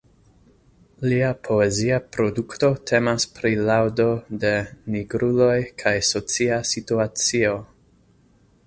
Lia 1.09 1.27
poezia 1.47 1.99
produkto 2.17 2.71
temas 2.93 3.27
pri 3.35 3.53
laŭdo 3.69 4.09
de 4.45 4.55
"nigruloj 4.97 5.55
kaj 5.85 5.95
socia 6.13 6.61
situacio". 6.75 7.55